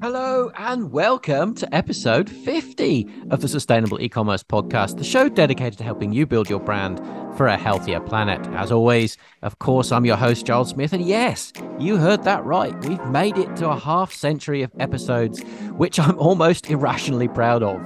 [0.00, 5.84] Hello and welcome to episode 50 of the Sustainable E-commerce podcast, the show dedicated to
[5.84, 6.98] helping you build your brand
[7.36, 8.46] for a healthier planet.
[8.54, 12.74] As always, of course, I'm your host Giles Smith and yes, you heard that right.
[12.86, 17.80] We've made it to a half century of episodes, which I'm almost irrationally proud of.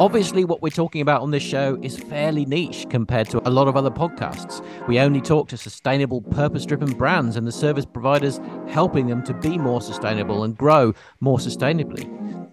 [0.00, 3.68] Obviously, what we're talking about on this show is fairly niche compared to a lot
[3.68, 4.60] of other podcasts.
[4.88, 9.32] We only talk to sustainable, purpose driven brands and the service providers helping them to
[9.32, 12.10] be more sustainable and grow more sustainably.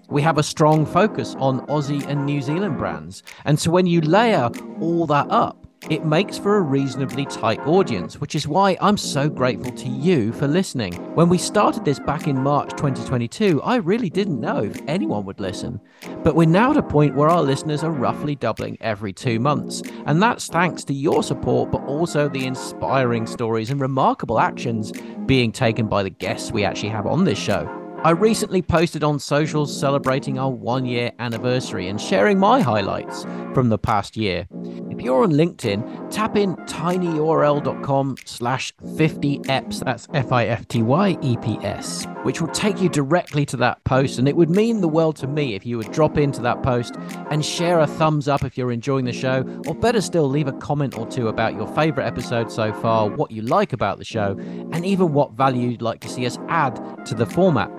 [0.07, 3.23] We have a strong focus on Aussie and New Zealand brands.
[3.43, 8.21] And so when you layer all that up, it makes for a reasonably tight audience,
[8.21, 10.93] which is why I'm so grateful to you for listening.
[11.15, 15.39] When we started this back in March 2022, I really didn't know if anyone would
[15.39, 15.81] listen.
[16.23, 19.81] But we're now at a point where our listeners are roughly doubling every two months.
[20.05, 24.93] And that's thanks to your support, but also the inspiring stories and remarkable actions
[25.25, 27.80] being taken by the guests we actually have on this show.
[28.03, 33.69] I recently posted on socials celebrating our one year anniversary and sharing my highlights from
[33.69, 34.47] the past year.
[34.89, 42.89] If you're on LinkedIn, tap in tinyurl.com slash 50eps, that's F-I-F-T-Y-E-P-S, which will take you
[42.89, 44.17] directly to that post.
[44.17, 46.95] And it would mean the world to me if you would drop into that post
[47.29, 50.53] and share a thumbs up if you're enjoying the show, or better still, leave a
[50.53, 54.35] comment or two about your favorite episode so far, what you like about the show,
[54.71, 57.69] and even what value you'd like to see us add to the format.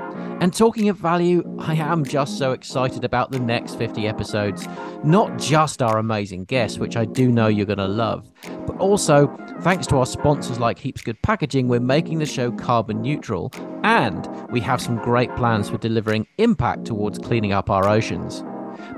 [0.43, 4.67] And talking of value, I am just so excited about the next 50 episodes.
[5.05, 8.29] Not just our amazing guests, which I do know you're going to love,
[8.67, 13.03] but also thanks to our sponsors like Heaps Good Packaging, we're making the show carbon
[13.03, 13.53] neutral,
[13.85, 18.43] and we have some great plans for delivering impact towards cleaning up our oceans.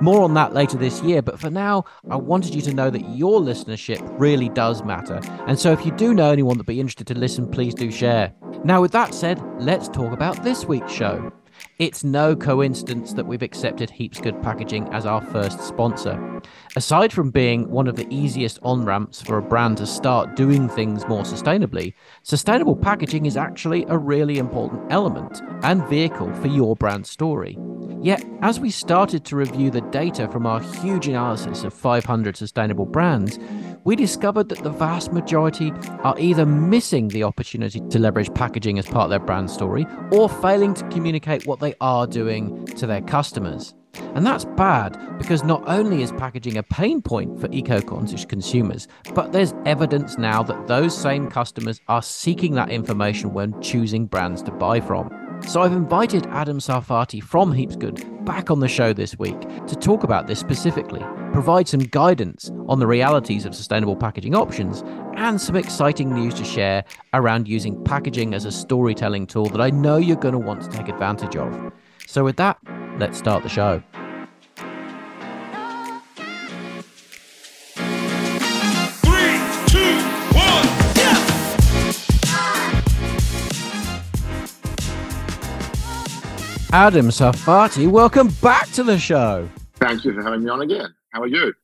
[0.00, 3.17] More on that later this year, but for now, I wanted you to know that
[3.17, 5.20] your listenership really does matter.
[5.47, 8.33] And so if you do know anyone that'd be interested to listen, please do share.
[8.65, 11.33] Now, with that said, let's talk about this week's show.
[11.80, 16.41] It's no coincidence that we've accepted Heaps Good Packaging as our first sponsor.
[16.76, 20.69] Aside from being one of the easiest on ramps for a brand to start doing
[20.69, 26.76] things more sustainably, sustainable packaging is actually a really important element and vehicle for your
[26.76, 27.59] brand story.
[28.04, 32.84] Yet, as we started to review the data from our huge analysis of 500 sustainable
[32.84, 33.38] brands,
[33.84, 35.72] we discovered that the vast majority
[36.03, 40.28] are either missing the opportunity to leverage packaging as part of their brand story or
[40.28, 43.75] failing to communicate what they are doing to their customers.
[44.14, 48.86] And that's bad because not only is packaging a pain point for eco conscious consumers,
[49.14, 54.42] but there's evidence now that those same customers are seeking that information when choosing brands
[54.42, 55.23] to buy from.
[55.47, 59.77] So I've invited Adam Sarfati from Heaps Good back on the show this week to
[59.77, 64.83] talk about this specifically, provide some guidance on the realities of sustainable packaging options,
[65.16, 69.71] and some exciting news to share around using packaging as a storytelling tool that I
[69.71, 71.72] know you're going to want to take advantage of.
[72.06, 72.59] So with that,
[72.99, 73.83] let's start the show.
[86.76, 89.48] Adam Sarfati, welcome back to the show.
[89.74, 90.92] Thank you for having me on again.
[91.12, 91.54] How are you?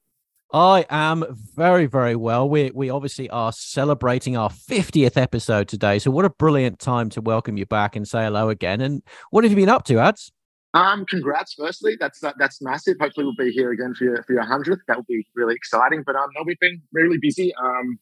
[0.53, 1.25] I am
[1.56, 2.48] very, very well.
[2.48, 5.98] We we obviously are celebrating our 50th episode today.
[5.98, 8.81] So what a brilliant time to welcome you back and say hello again.
[8.81, 10.31] And what have you been up to, Ads?
[10.75, 11.54] Um, congrats.
[11.54, 12.94] Firstly, that's that, that's massive.
[13.00, 14.82] Hopefully, we'll be here again for your for your hundredth.
[14.87, 16.04] That will be really exciting.
[16.06, 17.53] But um, no, we've been really busy.
[17.60, 17.98] Um,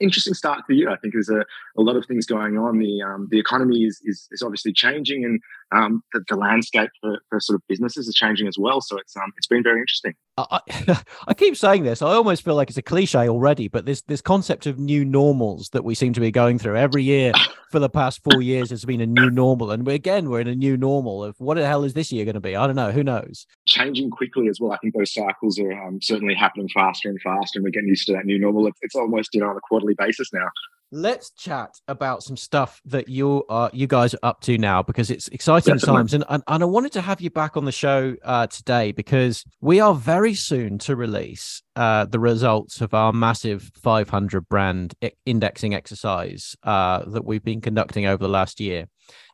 [0.00, 0.90] interesting start to the year.
[0.90, 1.40] I think there's a,
[1.76, 2.78] a lot of things going on.
[2.78, 5.40] The um, the economy is, is is obviously changing, and
[5.72, 8.80] um, the, the landscape for, for sort of businesses is changing as well.
[8.80, 10.14] So it's um, it's been very interesting.
[10.38, 12.02] I, I, I keep saying this.
[12.02, 15.70] I almost feel like it's a cliche already, but this this concept of new normals
[15.70, 17.32] that we seem to be going through every year
[17.70, 20.48] for the past four years has been a new normal, and we, again we're in
[20.48, 22.56] a new normal of what the hell is this year going to be?
[22.56, 22.92] I don't know.
[22.92, 23.46] Who knows?
[23.66, 24.72] Changing quickly as well.
[24.72, 28.06] I think those cycles are um, certainly happening faster and faster, and we're getting used
[28.06, 28.66] to that new normal.
[28.66, 30.48] It's, it's almost you know on a quarterly basis now.
[30.92, 35.10] Let's chat about some stuff that you are you guys are up to now because
[35.10, 35.96] it's exciting Definitely.
[35.96, 38.92] times and, and and I wanted to have you back on the show uh, today
[38.92, 44.94] because we are very soon to release uh, the results of our massive 500 brand
[45.24, 48.86] indexing exercise uh, that we've been conducting over the last year.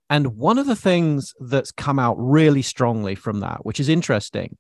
[0.08, 4.56] And one of the things that's come out really strongly from that, which is interesting,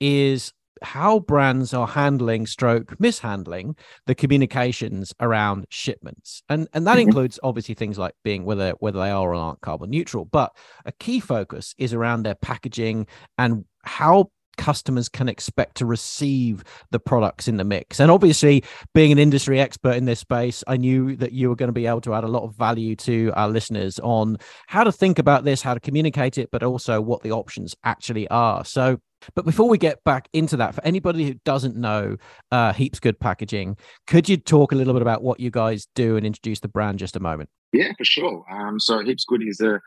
[0.00, 0.52] is
[0.82, 7.02] how brands are handling stroke mishandling the communications around shipments and and that Mhm.
[7.02, 10.56] includes obviously things like being whether whether they are or aren't carbon neutral but
[10.86, 13.06] a key focus is around their packaging
[13.38, 18.00] and how customers can expect to receive the products in the mix.
[18.00, 18.64] And obviously,
[18.94, 21.86] being an industry expert in this space, I knew that you were going to be
[21.86, 25.44] able to add a lot of value to our listeners on how to think about
[25.44, 28.64] this, how to communicate it, but also what the options actually are.
[28.64, 29.00] So,
[29.34, 32.16] but before we get back into that, for anybody who doesn't know
[32.50, 33.76] uh, Heaps Good Packaging,
[34.06, 36.98] could you talk a little bit about what you guys do and introduce the brand
[36.98, 37.50] just a moment?
[37.72, 38.44] Yeah, for sure.
[38.50, 39.80] Um, so Heaps Good is a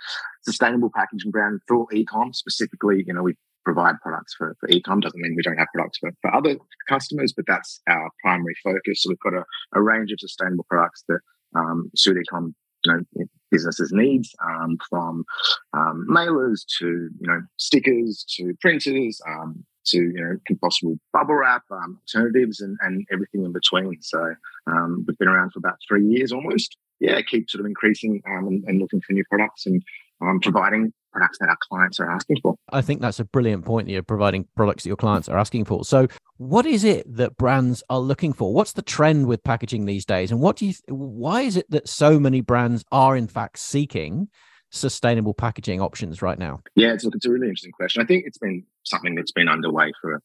[0.44, 2.33] sustainable packaging brand for e-com.
[2.33, 5.00] Specifically, you know, we provide products for, for e-com.
[5.00, 6.57] Doesn't mean we don't have products for, for other
[6.88, 9.04] customers, but that's our primary focus.
[9.04, 9.44] So we've got a,
[9.74, 11.19] a range of sustainable products that
[11.56, 12.56] um, suit e-com
[12.86, 15.24] you know, businesses needs, um, from
[15.74, 21.63] um, mailers to you know stickers to printers um, to you know compostable bubble wrap
[21.71, 23.98] um, alternatives and, and everything in between.
[24.01, 24.33] So
[24.68, 26.77] um, we've been around for about three years almost.
[27.00, 29.83] Yeah, keep sort of increasing um, and, and, looking for new products and
[30.42, 32.56] providing products that our clients are asking for.
[32.71, 33.88] I think that's a brilliant point.
[33.88, 35.86] that You're providing products that your clients are asking for.
[35.86, 36.07] So,
[36.38, 38.54] what is it that brands are looking for?
[38.54, 40.31] What's the trend with packaging these days?
[40.31, 40.74] And what do you?
[40.88, 44.27] Why is it that so many brands are in fact seeking
[44.71, 46.60] sustainable packaging options right now?
[46.75, 48.01] Yeah, it's, it's a really interesting question.
[48.01, 50.21] I think it's been something that's been underway for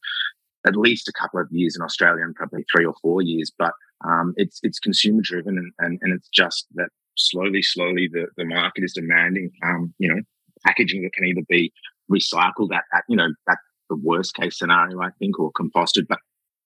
[0.67, 3.73] at least a couple of years in Australia and probably three or four years, but
[4.03, 6.89] um, it's it's consumer driven and, and, and it's just that
[7.19, 10.21] slowly, slowly the, the market is demanding, um, you know,
[10.65, 11.71] packaging that can either be
[12.11, 13.57] recycled at, at, you know, at
[13.89, 16.07] the worst case scenario, I think, or composted.
[16.07, 16.19] But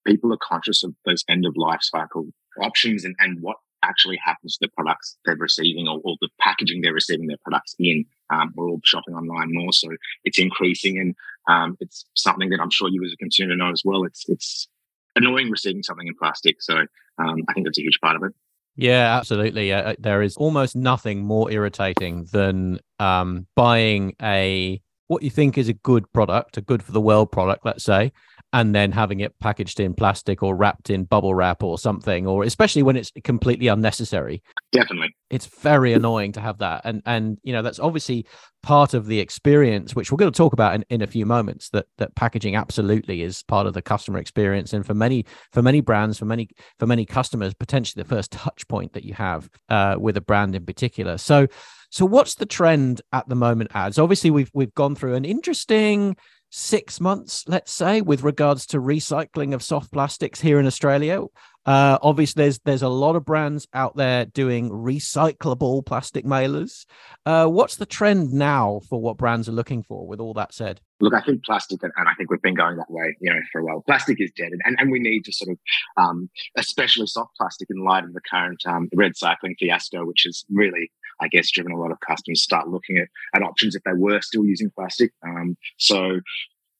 [0.06, 2.26] people are conscious of those end of life cycle
[2.60, 6.80] options and, and what actually happens to the products they're receiving or, or the packaging
[6.80, 8.04] they're receiving their products in.
[8.30, 9.88] Um, we're all shopping online more, so
[10.24, 11.14] it's increasing, and
[11.48, 14.04] um, it's something that I'm sure you as a consumer know as well.
[14.04, 14.66] It's it's
[15.14, 16.78] annoying receiving something in plastic, so
[17.18, 18.32] um, I think that's a huge part of it.
[18.76, 19.72] Yeah, absolutely.
[19.72, 25.68] Uh, there is almost nothing more irritating than um, buying a what you think is
[25.68, 28.10] a good product, a good for the world product, let's say,
[28.54, 32.44] and then having it packaged in plastic or wrapped in bubble wrap or something or
[32.44, 34.44] especially when it's completely unnecessary.
[34.70, 35.12] Definitely.
[35.28, 36.82] It's very annoying to have that.
[36.84, 38.26] And and you know that's obviously
[38.62, 41.68] part of the experience which we're going to talk about in, in a few moments
[41.70, 44.72] that that packaging absolutely is part of the customer experience.
[44.72, 46.48] And for many for many brands for many
[46.78, 50.54] for many customers potentially the first touch point that you have uh, with a brand
[50.54, 51.18] in particular.
[51.18, 51.48] So
[51.90, 53.98] so what's the trend at the moment Ads?
[53.98, 56.16] Obviously we've we've gone through an interesting
[56.54, 61.24] six months, let's say, with regards to recycling of soft plastics here in Australia.
[61.66, 66.84] Uh, obviously, there's there's a lot of brands out there doing recyclable plastic mailers.
[67.26, 70.06] Uh, what's the trend now for what brands are looking for?
[70.06, 72.90] With all that said, look, I think plastic, and, I think we've been going that
[72.90, 73.82] way, you know, for a while.
[73.86, 75.58] Plastic is dead, and, and we need to sort of,
[75.96, 80.44] um, especially soft plastic, in light of the current um, red cycling fiasco, which has
[80.50, 83.92] really, I guess, driven a lot of customers start looking at, at options if they
[83.92, 85.12] were still using plastic.
[85.26, 86.20] Um, so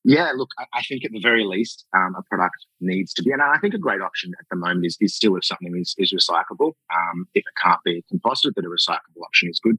[0.04, 3.30] yeah, look, I, I, think at the very least, um, a product needs to be,
[3.30, 5.94] and I think a great option at the moment is, is still if something is,
[5.96, 6.74] is recyclable.
[6.94, 9.78] Um, if it can't be composted, that a recyclable option is good.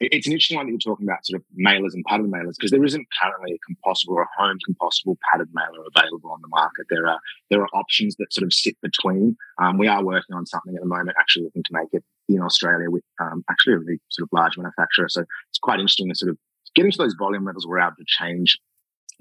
[0.00, 2.56] It, it's an interesting one that you're talking about, sort of mailers and padded mailers,
[2.58, 6.48] because there isn't currently a compostable or a home compostable padded mailer available on the
[6.48, 6.86] market.
[6.90, 7.20] There are
[7.50, 9.36] there are options that sort of sit between.
[9.58, 12.02] Um, we are working on something at the moment, actually looking to make it
[12.36, 15.08] in Australia with um, actually a really sort of large manufacturer.
[15.08, 16.38] So it's quite interesting to sort of
[16.74, 17.66] getting to those volume levels.
[17.66, 18.58] We're able to change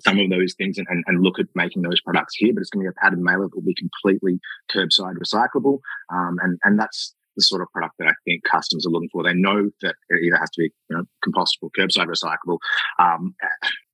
[0.03, 2.69] some of those things and, and, and, look at making those products here, but it's
[2.69, 4.39] going to be a padded mailer that will be completely
[4.71, 5.79] curbside recyclable.
[6.09, 9.23] Um, and, and that's the sort of product that I think customers are looking for.
[9.23, 12.59] They know that it either has to be, you know, compostable, curbside recyclable.
[12.99, 13.35] Um,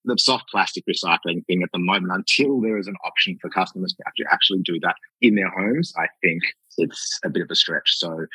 [0.04, 3.96] the soft plastic recycling thing at the moment, until there is an option for customers
[4.18, 6.44] to actually do that in their homes, I think
[6.78, 7.98] it's a bit of a stretch.
[7.98, 8.26] So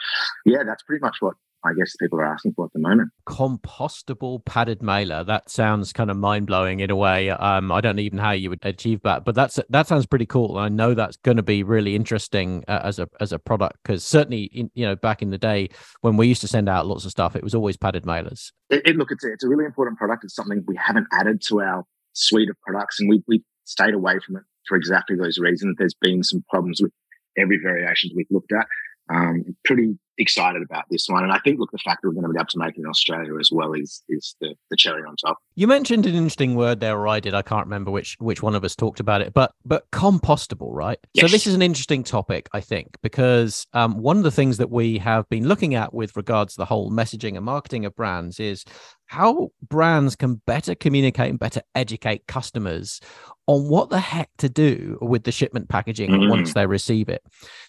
[0.45, 3.11] yeah, that's pretty much what I guess people are asking for at the moment.
[3.27, 5.25] Compostable padded mailer.
[5.25, 7.29] That sounds kind of mind blowing in a way.
[7.31, 10.07] Um, I don't even know even how you would achieve that, but that's that sounds
[10.07, 10.57] pretty cool.
[10.57, 14.05] I know that's going to be really interesting uh, as a as a product because
[14.05, 15.69] certainly, in, you know, back in the day
[16.01, 18.53] when we used to send out lots of stuff, it was always padded mailers.
[18.71, 20.25] It, it, look, it's a, it's a really important product.
[20.25, 24.19] It's something we haven't added to our suite of products, and we we stayed away
[24.25, 25.77] from it for exactly those reasons.
[25.79, 26.93] There's been some problems with
[27.39, 28.67] every variation we've looked at.
[29.13, 31.23] Um, pretty excited about this one.
[31.25, 32.81] And I think, look, the fact that we're going to be able to make it
[32.81, 35.39] in Australia as well is is the, the cherry on top.
[35.55, 37.35] You mentioned an interesting word there, or I did.
[37.35, 40.99] I can't remember which which one of us talked about it, but but compostable, right?
[41.15, 41.27] Yes.
[41.27, 44.71] So this is an interesting topic, I think, because um, one of the things that
[44.71, 48.39] we have been looking at with regards to the whole messaging and marketing of brands
[48.39, 48.65] is
[49.07, 53.01] how brands can better communicate and better educate customers
[53.47, 56.31] on what the heck to do with the shipment packaging mm.
[56.31, 57.21] once they receive it.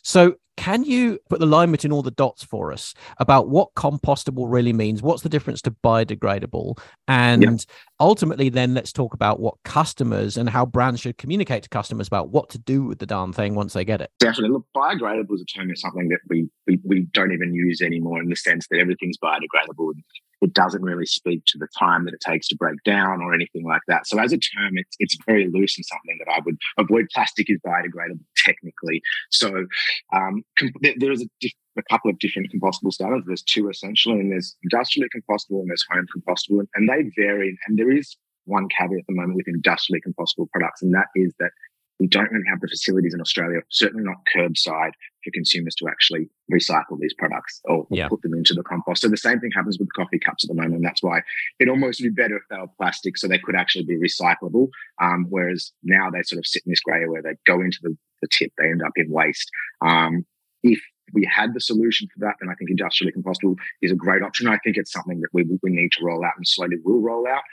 [0.03, 4.45] So Can you put the line between all the dots for us about what compostable
[4.47, 5.01] really means?
[5.01, 6.77] What's the difference to biodegradable?
[7.07, 7.57] And yeah.
[7.99, 12.29] ultimately, then let's talk about what customers and how brands should communicate to customers about
[12.29, 14.11] what to do with the darn thing once they get it.
[14.19, 14.51] Definitely.
[14.51, 18.21] Look, biodegradable is a term is something that we, we, we don't even use anymore
[18.21, 19.93] in the sense that everything's biodegradable
[20.41, 23.63] it doesn't really speak to the time that it takes to break down or anything
[23.65, 24.07] like that.
[24.07, 27.07] So as a term, it's it's very loose and something that I would avoid.
[27.13, 29.01] Plastic is biodegradable technically.
[29.29, 29.65] So
[30.13, 30.43] um,
[30.81, 33.25] there is a, diff- a, couple of different compostable standards.
[33.27, 37.57] There's two essentially, and there's industrially compostable and there's home compostable, and, and they vary.
[37.67, 41.33] And there is one caveat at the moment with industrially compostable products, and that is
[41.39, 41.51] that
[41.99, 44.93] we don't really have the facilities in Australia, certainly not curbside,
[45.23, 48.07] for consumers to actually recycle these products or, yeah.
[48.07, 49.01] put them into the compost.
[49.01, 50.83] So the same thing happens with coffee cups at the moment.
[50.83, 51.21] That's why
[51.59, 54.69] it almost would be better if they were plastic so they could actually be recyclable.
[55.01, 57.79] Um, whereas now they sort of sit in this grey area where they go into
[57.81, 59.49] the, the tip, they end up in waste.
[59.85, 60.25] Um,
[60.63, 60.79] if
[61.13, 64.47] we had the solution for that, then I think industrially compostable is a great option.
[64.47, 67.27] I think it's something that we, we need to roll out and slowly will roll
[67.27, 67.43] out.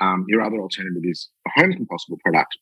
[0.00, 2.56] Um, your other alternative is a home compostable product,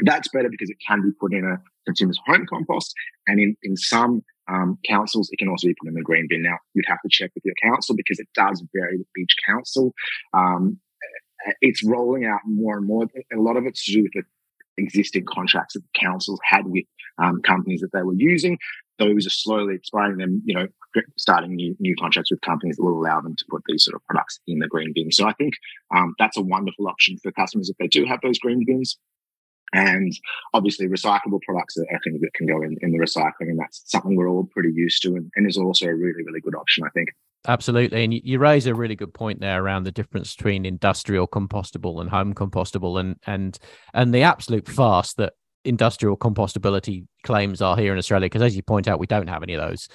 [0.00, 2.92] that's better because it can be put in a consumer's home compost.
[3.26, 6.42] And in, in some um, councils, it can also be put in the green bin.
[6.42, 9.92] Now, you'd have to check with your council because it does vary with each council.
[10.32, 10.78] Um,
[11.60, 13.06] it's rolling out more and more.
[13.32, 14.22] A lot of it's to do with the
[14.76, 16.84] existing contracts that the councils had with
[17.18, 18.58] um, companies that they were using.
[18.98, 20.18] Those are slowly expiring.
[20.18, 20.66] Them, you know,
[21.16, 24.04] starting new new contracts with companies that will allow them to put these sort of
[24.06, 25.10] products in the green bin.
[25.10, 25.54] So I think
[25.94, 28.96] um, that's a wonderful option for customers if they do have those green bins.
[29.72, 30.12] And
[30.52, 34.14] obviously, recyclable products are things that can go in, in the recycling, and that's something
[34.16, 36.90] we're all pretty used to, and, and is also a really, really good option, I
[36.90, 37.08] think.
[37.46, 42.00] Absolutely, and you raise a really good point there around the difference between industrial compostable
[42.00, 43.58] and home compostable, and and
[43.92, 48.26] and the absolute fast that industrial compostability claims are here in Australia.
[48.26, 49.88] Because as you point out, we don't have any of those.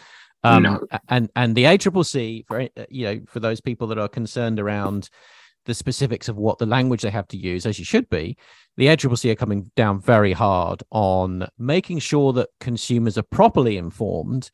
[0.43, 0.88] Um, no.
[1.09, 5.09] and and the ACCC for you know for those people that are concerned around
[5.69, 8.35] the specifics of what the language they have to use, as you should be,
[8.75, 14.49] the ACCC are coming down very hard on making sure that consumers are properly informed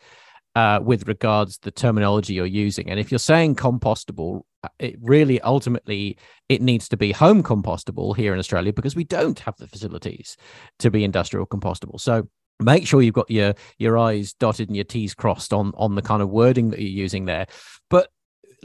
[0.55, 2.89] uh, with regards to the terminology you're using.
[2.89, 6.17] And if you're saying compostable, uh, it really ultimately
[6.49, 10.35] it needs to be home compostable here in Australia because we don't have the facilities
[10.79, 11.99] to be industrial compostable.
[11.99, 12.27] So
[12.59, 16.01] make sure you've got your your i's dotted and your t's crossed on on the
[16.01, 17.45] kind of wording that you're using there
[17.89, 18.07] but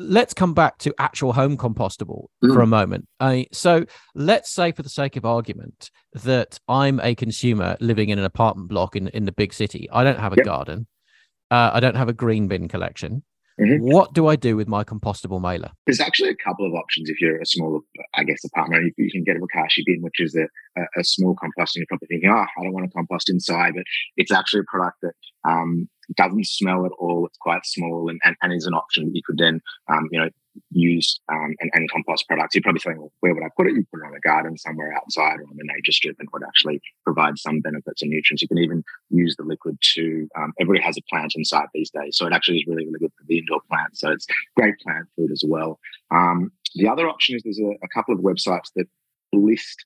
[0.00, 2.52] let's come back to actual home compostable mm.
[2.52, 3.06] for a moment.
[3.20, 8.18] Uh, so let's say, for the sake of argument, that I'm a consumer living in
[8.18, 9.88] an apartment block in, in the big city.
[9.92, 10.46] I don't have a yep.
[10.46, 10.86] garden.
[11.50, 13.22] Uh, I don't have a green bin collection.
[13.60, 13.92] Mm-hmm.
[13.92, 15.70] What do I do with my compostable mailer?
[15.86, 17.80] There's actually a couple of options if you're a smaller,
[18.14, 18.94] I guess, apartment.
[18.96, 20.44] You, can get a Bokashi bin, which is a,
[20.80, 21.76] a, a small composting.
[21.76, 23.84] You're probably thinking, oh, I don't want to compost inside, but
[24.16, 25.12] it's actually a product that
[25.44, 27.26] um, doesn't smell at all.
[27.26, 30.20] It's quite small and, and, and is an option that you could then, um, you
[30.20, 30.30] know,
[30.70, 32.54] use um, and, compost products.
[32.54, 33.74] You're probably saying, well, where would I put it?
[33.74, 36.32] You put it on a garden somewhere outside or on a nature strip and it
[36.32, 38.42] would actually provide some benefits and nutrients.
[38.42, 42.16] You can even use the liquid to, um, everybody has a plant inside these days.
[42.16, 44.00] So it actually is really, really good for the indoor plants.
[44.00, 44.26] So it's
[44.56, 45.78] great plant food as well.
[46.10, 48.86] Um, the other option is there's a, a couple of websites that
[49.32, 49.84] list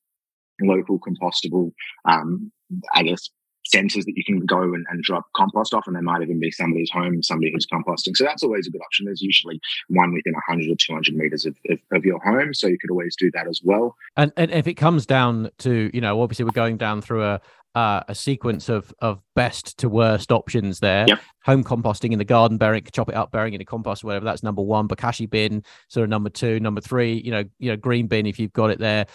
[0.61, 1.73] local compostable,
[2.05, 2.53] um,
[2.95, 3.29] I guess,
[3.75, 6.51] centers that you can go and, and, drop compost off, and there might even be
[6.51, 8.17] somebody's home, somebody who's composting.
[8.17, 9.07] So that's always a good option.
[9.07, 12.79] There's usually one within 100 or 200 meters of, of, of, your home, so you
[12.79, 13.97] could always do that as well.
[14.17, 17.41] And, and if it comes down to, you know, obviously we're going down through a,
[17.75, 21.07] uh, a sequence of of best to worst options there.
[21.09, 21.21] Yep.
[21.45, 24.25] Home composting in the garden, burying, chop it up, burying in a compost, or whatever.
[24.25, 24.87] That's number one.
[24.87, 27.15] Bokashi bin, sort of number two, number three.
[27.15, 29.07] You know, you know, green bin if you've got it there.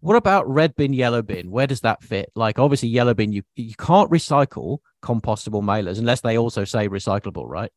[0.00, 1.50] What about red bin, yellow bin?
[1.50, 2.30] Where does that fit?
[2.36, 7.48] Like, obviously, yellow bin, you you can't recycle compostable mailers unless they also say recyclable,
[7.48, 7.72] right?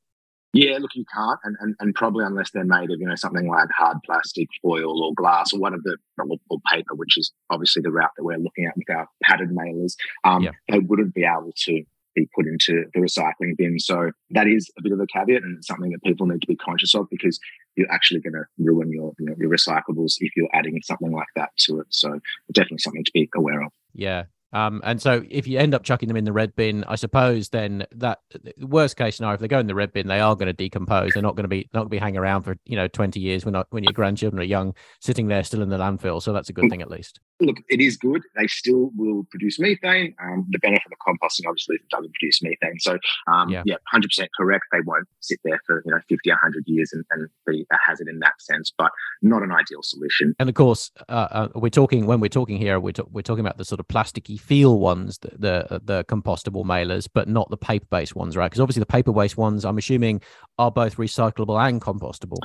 [0.53, 3.47] Yeah, look, you can't, and, and, and probably unless they're made of you know something
[3.47, 7.81] like hard plastic, foil, or glass, or one of the or, paper, which is obviously
[7.81, 9.95] the route that we're looking at with our padded mailers.
[10.25, 10.51] Um, yeah.
[10.69, 11.83] They wouldn't be able to
[12.15, 13.79] be put into the recycling bin.
[13.79, 16.55] So that is a bit of a caveat, and something that people need to be
[16.55, 17.39] conscious of because
[17.75, 21.27] you're actually going to ruin your you know, your recyclables if you're adding something like
[21.35, 21.87] that to it.
[21.89, 22.19] So
[22.51, 23.71] definitely something to be aware of.
[23.93, 26.95] Yeah, um, and so if you end up chucking them in the red bin, I
[26.95, 28.19] suppose then that
[28.59, 31.11] worst case scenario, if they go in the red bin, they are going to decompose.
[31.13, 33.21] They're not going to be not going to be hanging around for you know twenty
[33.21, 36.21] years when when your grandchildren are young, sitting there still in the landfill.
[36.21, 37.19] So that's a good thing at least.
[37.41, 38.21] Look, it is good.
[38.35, 40.15] They still will produce methane.
[40.23, 42.79] Um, the benefit of composting, obviously, is it doesn't produce methane.
[42.79, 42.97] So,
[43.31, 43.63] um, Yeah.
[43.65, 43.75] yeah.
[43.93, 44.65] 100% correct.
[44.71, 48.07] They won't sit there for, you know, 50, 100 years and, and be a hazard
[48.07, 50.35] in that sense, but not an ideal solution.
[50.39, 53.41] And of course, uh, uh, we're talking when we're talking here, we're, ta- we're talking
[53.45, 57.57] about the sort of plasticky feel ones, the the, the compostable mailers, but not the
[57.57, 58.49] paper based ones, right?
[58.49, 60.21] Because obviously the paper based ones, I'm assuming,
[60.57, 62.37] are both recyclable and compostable.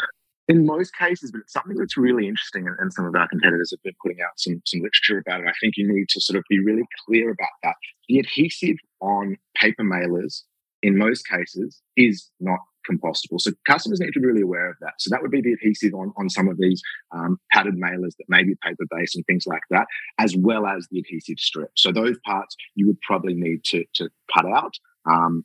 [0.49, 3.83] In most cases, but it's something that's really interesting, and, some of our competitors have
[3.83, 5.49] been putting out some, some literature about it.
[5.49, 7.75] I think you need to sort of be really clear about that.
[8.09, 10.43] The adhesive on paper mailers,
[10.83, 13.41] in most cases, is not compostable.
[13.41, 14.93] So customers need to be really aware of that.
[15.01, 16.81] So that would be the adhesive on, on some of these
[17.13, 19.87] um, padded mailers that may be paper based and things like that,
[20.19, 21.71] as well as the adhesive strip.
[21.75, 24.75] So those parts you would probably need to, to cut out.
[25.11, 25.45] Um,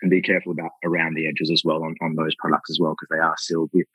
[0.00, 2.94] and be careful about around the edges as well on, on those products as well,
[2.94, 3.86] because they are sealed with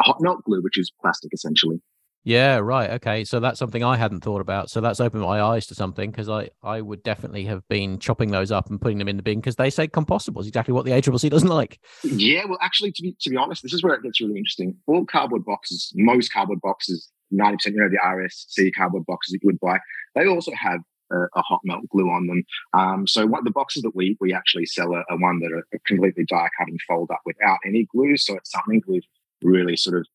[0.00, 1.80] hot melt glue, which is plastic essentially.
[2.26, 2.90] Yeah, right.
[2.92, 4.70] Okay, so that's something I hadn't thought about.
[4.70, 8.30] So that's opened my eyes to something because I I would definitely have been chopping
[8.30, 10.86] those up and putting them in the bin because they say compostable is exactly what
[10.86, 11.80] the ACCC doesn't like.
[12.02, 14.74] Yeah, well, actually, to be to be honest, this is where it gets really interesting.
[14.86, 19.40] All cardboard boxes, most cardboard boxes, ninety percent, you know, the RSC cardboard boxes that
[19.42, 19.78] you would buy,
[20.14, 20.80] they also have
[21.12, 22.42] a, a hot melt glue on them.
[22.72, 25.66] Um, so what the boxes that we we actually sell are, are one that are
[25.86, 28.16] completely die cut and fold up without any glue.
[28.16, 29.02] So it's something we've
[29.44, 30.06] really sort of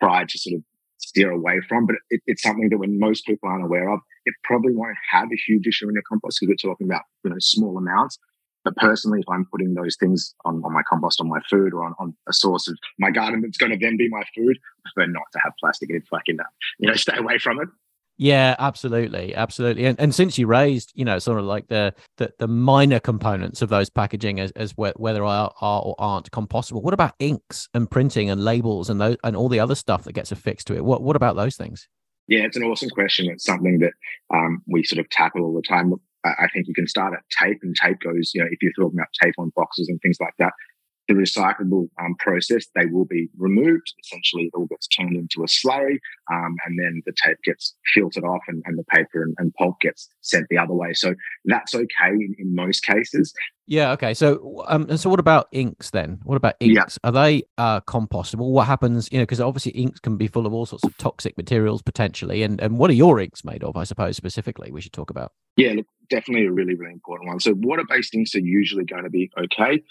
[0.00, 0.62] tried to sort of
[0.98, 4.34] steer away from, but it, it's something that when most people aren't aware of, it
[4.44, 7.36] probably won't have a huge issue in your compost because we're talking about you know
[7.38, 8.18] small amounts.
[8.64, 11.84] But personally, if I'm putting those things on, on my compost, on my food, or
[11.84, 14.90] on, on a source of my garden that's going to then be my food, I
[14.92, 16.44] prefer not to have plastic in can, uh,
[16.78, 17.68] you know, stay away from it.
[18.20, 19.86] Yeah, absolutely, absolutely.
[19.86, 23.62] And and since you raised, you know, sort of like the the, the minor components
[23.62, 26.82] of those packaging as, as whe- whether are, are or aren't compostable.
[26.82, 30.14] What about inks and printing and labels and those and all the other stuff that
[30.14, 30.84] gets affixed to it?
[30.84, 31.88] What what about those things?
[32.26, 33.30] Yeah, it's an awesome question.
[33.30, 33.92] It's something that
[34.34, 35.94] um, we sort of tackle all the time.
[36.24, 38.98] I think you can start at tape, and tape goes, you know, if you're talking
[38.98, 40.52] about tape on boxes and things like that,
[41.08, 43.94] the recyclable um, process, they will be removed.
[44.04, 45.98] Essentially, it all gets turned into a slurry,
[46.30, 49.80] um, and then the tape gets filtered off, and, and the paper and, and pulp
[49.80, 50.92] gets sent the other way.
[50.92, 51.14] So
[51.46, 53.32] that's okay in, in most cases.
[53.66, 53.92] Yeah.
[53.92, 54.14] Okay.
[54.14, 56.20] So, um, and so what about inks then?
[56.24, 56.82] What about Yeah.
[56.82, 56.98] inks?
[57.04, 58.50] Are they uh compostable?
[58.50, 59.10] What happens?
[59.12, 62.42] You know, because obviously inks can be full of all sorts of toxic materials potentially.
[62.42, 63.76] And and what are your inks made of?
[63.76, 65.32] I suppose specifically we should talk about.
[65.56, 67.40] Yeah, look, definitely a really, really important one.
[67.40, 69.82] So water-based inks are usually going to be okay.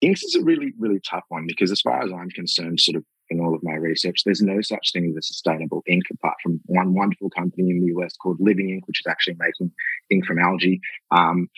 [0.00, 3.04] Inks is a really, really tough one because as far as I'm concerned, sort of
[3.28, 6.60] in all of my research, there's no such thing as a sustainable ink apart from
[6.66, 9.72] one wonderful company in the US called Living Ink, which is actually making
[10.10, 10.80] ink from algae.
[11.10, 11.48] Um,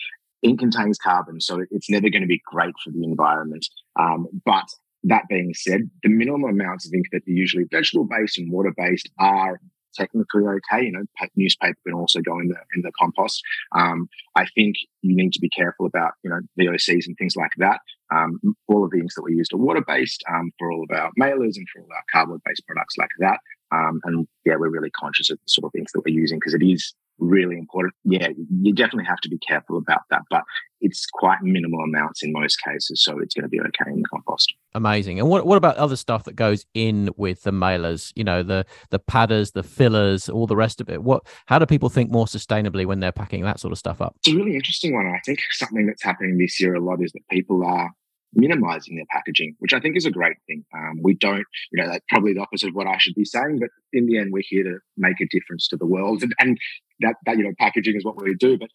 [0.41, 3.65] ink contains carbon, so it's never going to be great for the environment.
[3.99, 4.65] Um, but
[5.05, 8.73] that being said, the minimum amounts of ink that are usually vegetable based and water
[8.75, 9.59] based are
[9.93, 10.85] technically okay.
[10.85, 13.41] You know, pa- newspaper can also go in the in the compost.
[13.75, 17.53] Um, I think you need to be careful about you know VOCs and things like
[17.57, 17.79] that.
[18.13, 20.95] Um, all of the inks that we used are water based um, for all of
[20.95, 23.39] our mailers and for all our cardboard based products like that.
[23.73, 26.53] Um, and yeah, we're really conscious of the sort of things that we're using because
[26.53, 27.93] it is really important.
[28.03, 28.29] Yeah,
[28.61, 30.43] you definitely have to be careful about that, but
[30.81, 34.07] it's quite minimal amounts in most cases, so it's going to be okay in the
[34.09, 34.53] compost.
[34.73, 35.19] Amazing.
[35.19, 38.11] And what what about other stuff that goes in with the mailers?
[38.15, 41.03] You know, the the padders, the fillers, all the rest of it.
[41.03, 41.25] What?
[41.45, 44.15] How do people think more sustainably when they're packing that sort of stuff up?
[44.19, 45.07] It's a really interesting one.
[45.07, 47.91] I think something that's happening this year a lot is that people are
[48.35, 50.65] minimizing their packaging, which I think is a great thing.
[50.73, 53.59] Um, we don't, you know, that's probably the opposite of what I should be saying,
[53.59, 56.57] but in the end, we're here to make a difference to the world, and, and
[57.01, 58.57] that, that you know, packaging is what we do.
[58.57, 58.69] But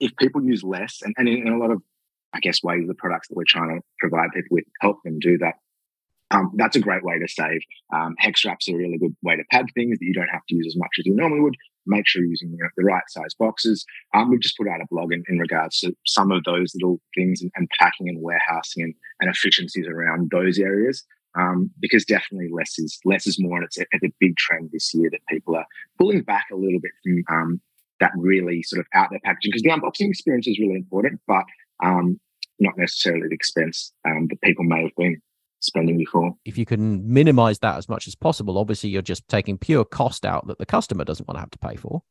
[0.00, 1.82] if people use less, and, and in, in a lot of,
[2.32, 5.38] I guess, ways, the products that we're trying to provide people with help them do
[5.38, 5.54] that.
[6.34, 7.60] Um, that's a great way to save.
[7.94, 10.44] Um, hex wraps are a really good way to pad things that you don't have
[10.48, 11.56] to use as much as you normally would.
[11.86, 13.84] Make sure you're using you know, the right size boxes.
[14.14, 17.00] Um, we've just put out a blog in, in regards to some of those little
[17.14, 21.04] things and, and packing and warehousing and, and efficiencies around those areas.
[21.36, 24.70] Um, because definitely less is less is more, and it's a, it's a big trend
[24.72, 25.66] this year that people are
[25.98, 27.60] pulling back a little bit from um,
[27.98, 31.42] that really sort of out there packaging because the unboxing experience is really important, but
[31.82, 32.20] um,
[32.60, 35.20] not necessarily at the expense that people may have been
[35.66, 36.32] spending before.
[36.44, 40.24] If you can minimize that as much as possible, obviously you're just taking pure cost
[40.24, 42.02] out that the customer doesn't want to have to pay for.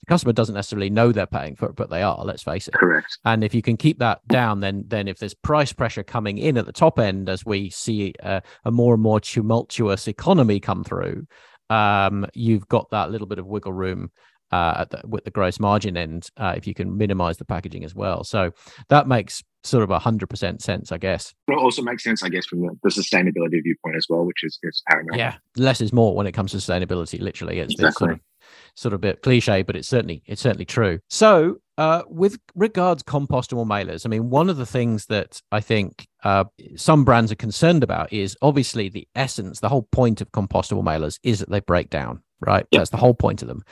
[0.00, 2.24] The customer doesn't necessarily know they're paying for it, but they are.
[2.24, 2.74] Let's face it.
[2.74, 3.18] Correct.
[3.24, 6.56] And if you can keep that down, then then if there's price pressure coming in
[6.56, 10.84] at the top end, as we see uh, a more and more tumultuous economy come
[10.84, 11.26] through,
[11.68, 14.10] um, you've got that little bit of wiggle room
[14.52, 17.84] uh, at the, with the gross margin end uh, if you can minimize the packaging
[17.84, 18.24] as well.
[18.24, 18.52] So
[18.88, 21.34] that makes sort of a hundred percent sense, I guess.
[21.48, 24.58] It also makes sense, I guess, from the, the sustainability viewpoint as well, which is,
[24.62, 25.18] is paramount.
[25.18, 27.20] Yeah, less is more when it comes to sustainability.
[27.20, 28.20] Literally, it's, it's sort of
[28.74, 31.00] sort of a bit cliche, but it's certainly it's certainly true.
[31.08, 36.06] So, uh, with regards compostable mailers, I mean, one of the things that I think
[36.24, 36.44] uh,
[36.76, 41.18] some brands are concerned about is obviously the essence, the whole point of compostable mailers
[41.22, 42.66] is that they break down right?
[42.70, 42.80] Yep.
[42.80, 43.62] That's the whole point of them.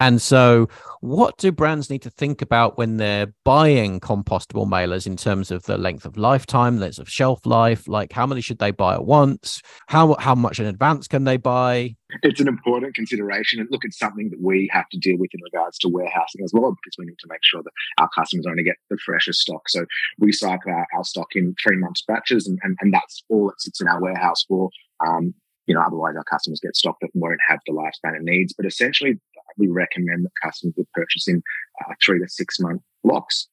[0.00, 0.68] And so,
[1.00, 5.64] what do brands need to think about when they're buying compostable mailers in terms of
[5.64, 7.86] the length of lifetime, length of shelf life?
[7.86, 9.62] Like, how many should they buy at once?
[9.86, 11.96] How how much in advance can they buy?
[12.22, 15.40] It's an important consideration, and look, it's something that we have to deal with in
[15.42, 18.62] regards to warehousing as well, because we need to make sure that our customers only
[18.62, 19.68] get the freshest stock.
[19.68, 19.84] So
[20.18, 23.60] we cycle our, our stock in three months batches, and, and, and that's all that
[23.60, 24.70] sits in our warehouse for.
[25.04, 25.34] Um,
[25.66, 28.52] you know, otherwise our customers get stock that won't have the lifespan it needs.
[28.52, 29.20] But essentially,
[29.56, 31.42] we recommend that customers will purchase in
[31.80, 33.48] uh, three to six month blocks.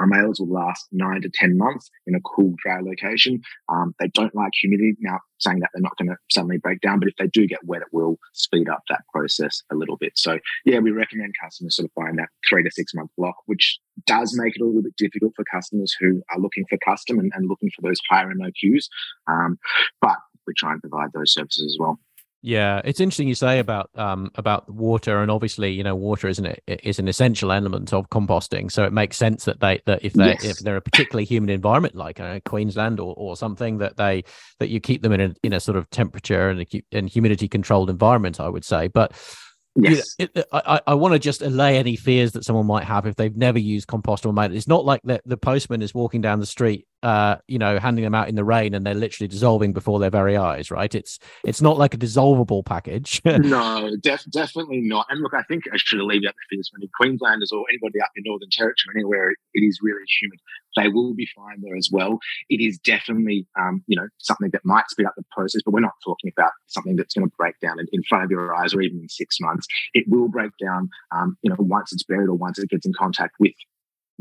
[0.00, 3.42] Our mailers will last nine to 10 months in a cool, dry location.
[3.68, 4.96] Um, they don't like humidity.
[4.98, 7.64] Now, saying that they're not going to suddenly break down, but if they do get
[7.64, 10.12] wet, it will speed up that process a little bit.
[10.16, 13.78] So, yeah, we recommend customers sort of buying that three to six month block, which
[14.06, 17.30] does make it a little bit difficult for customers who are looking for custom and,
[17.34, 18.86] and looking for those higher MOQs.
[19.28, 19.58] Um,
[20.00, 20.16] but
[20.50, 22.00] we try and provide those services as well.
[22.42, 26.38] Yeah, it's interesting you say about um, about water, and obviously, you know, water is
[26.38, 28.72] an is an essential element of composting.
[28.72, 30.44] So it makes sense that they that if they yes.
[30.44, 34.24] if they're a particularly humid environment like uh, Queensland or, or something, that they
[34.58, 37.46] that you keep them in a in a sort of temperature and a, and humidity
[37.46, 38.40] controlled environment.
[38.40, 39.12] I would say, but
[39.76, 40.16] Yes.
[40.18, 43.06] You know, it, I, I want to just allay any fears that someone might have
[43.06, 44.56] if they've never used compost or made it.
[44.56, 48.04] It's not like the, the postman is walking down the street, uh, you know, handing
[48.04, 50.94] them out in the rain and they're literally dissolving before their very eyes, right?
[50.94, 53.20] It's it's not like a dissolvable package.
[53.24, 55.06] no, def- definitely not.
[55.10, 58.24] And look, I think I should alleviate the fears when Queenslanders or anybody up in
[58.26, 60.38] Northern Territory, anywhere it is really humid
[60.76, 62.18] they will be fine there as well.
[62.48, 65.80] It is definitely, um, you know, something that might speed up the process, but we're
[65.80, 68.74] not talking about something that's going to break down in, in, front of your eyes
[68.74, 69.66] or even in six months.
[69.94, 72.92] It will break down, um, you know, once it's buried or once it gets in
[72.92, 73.52] contact with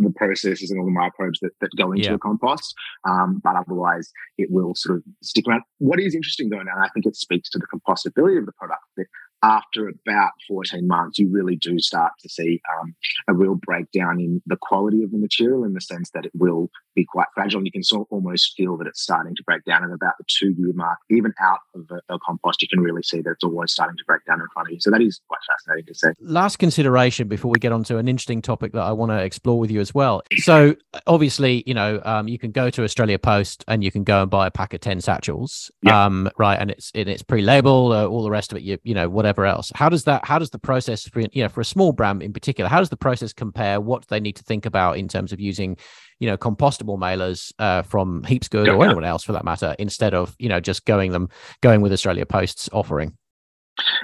[0.04, 2.14] the processes and all the microbes that, that go into yeah.
[2.14, 2.74] the compost.
[3.08, 5.64] Um, but otherwise, it will sort of stick around.
[5.78, 8.84] What is interesting though, and I think it speaks to the compostability of the product,
[8.98, 9.08] that
[9.42, 12.94] after about 14 months, you really do start to see um,
[13.28, 16.70] a real breakdown in the quality of the material in the sense that it will
[16.96, 17.60] be quite fragile.
[17.60, 20.14] And you can sort of almost feel that it's starting to break down at about
[20.18, 21.00] the two year mark.
[21.10, 24.04] Even out of a, the, compost, you can really see that it's always starting to
[24.06, 24.80] break down in front of you.
[24.80, 26.10] So that is quite fascinating to see.
[26.22, 29.58] Last consideration before we get on to an interesting topic that I want to explore
[29.58, 30.22] with you as well.
[30.38, 30.76] So
[31.08, 34.30] obviously, you know, um, you can go to Australia Post and you can go and
[34.30, 35.94] buy a pack of 10 satchels, yep.
[35.94, 36.60] um, right?
[36.60, 39.46] And it's, it's pre-labeled, uh, all the rest of it, you, you know, whatever whatever
[39.46, 39.72] else.
[39.76, 40.26] How does that?
[40.26, 42.70] How does the process for you know for a small brand in particular?
[42.70, 43.80] How does the process compare?
[43.80, 45.78] What do they need to think about in terms of using
[46.20, 50.14] you know compostable mailers uh, from Heaps Good or anyone else for that matter instead
[50.14, 51.30] of you know just going them
[51.62, 53.16] going with Australia Post's offering?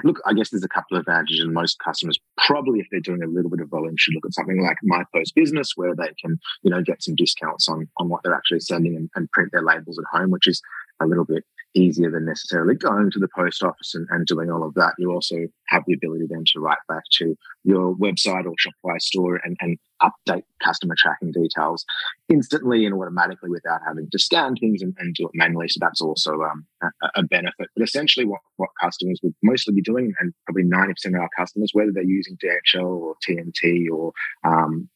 [0.04, 3.22] Look, I guess there's a couple of advantages, and most customers probably, if they're doing
[3.22, 6.12] a little bit of volume, should look at something like My Post Business, where they
[6.20, 9.50] can, you know, get some discounts on on what they're actually sending and, and print
[9.52, 10.62] their labels at home, which is
[11.00, 11.44] a little bit
[11.76, 14.94] easier than necessarily going to the post office and, and doing all of that.
[14.98, 15.36] You also
[15.68, 19.78] have the ability then to write back to your website or Shopify store and, and
[20.02, 21.84] update customer tracking details
[22.28, 25.68] instantly and automatically without having to scan things and, and do it manually.
[25.68, 27.68] So that's also um, a, a, benefit.
[27.76, 31.70] But essentially, what, what customers would mostly be doing, and probably 90% of our customers,
[31.72, 34.12] whether they're using DHL or TNT or
[34.44, 34.88] um,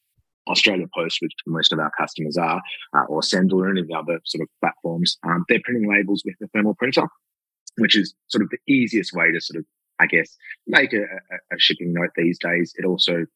[0.50, 2.60] Australia Post, which most of our customers are,
[2.96, 6.22] uh, or Sendle or any of the other sort of platforms, um, they're printing labels
[6.24, 7.06] with a thermal printer,
[7.76, 9.64] which is sort of the easiest way to sort of,
[10.00, 10.36] I guess,
[10.66, 12.74] make a, a, a shipping note these days.
[12.76, 13.26] It also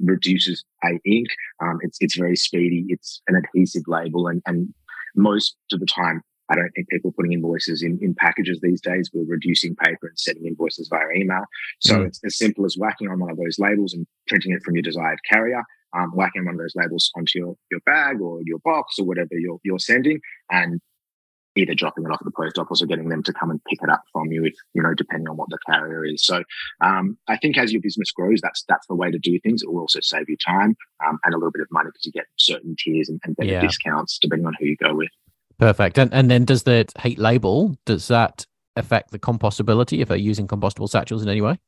[0.00, 1.28] reduces a ink.
[1.62, 2.86] Um, it's it's very speedy.
[2.88, 4.72] It's an adhesive label, and and
[5.16, 9.10] most of the time, I don't think people putting invoices in, in packages these days.
[9.12, 11.44] We're reducing paper and sending invoices via email.
[11.80, 12.06] So mm.
[12.06, 14.82] it's as simple as whacking on one of those labels and printing it from your
[14.82, 15.62] desired carrier
[15.96, 19.30] um, whacking one of those labels onto your, your bag or your box or whatever
[19.32, 20.20] you're, you're sending
[20.50, 20.80] and
[21.56, 23.82] either dropping it off at the post office or getting them to come and pick
[23.82, 26.24] it up from you if, you know, depending on what the carrier is.
[26.24, 26.42] So
[26.80, 29.62] um, I think as your business grows, that's that's the way to do things.
[29.62, 32.12] It will also save you time um, and a little bit of money because you
[32.12, 33.60] get certain tiers and, and better yeah.
[33.60, 35.10] discounts depending on who you go with.
[35.58, 35.98] Perfect.
[35.98, 38.46] And and then does the heat label, does that
[38.76, 41.58] affect the compostability if they're using compostable satchels in any way?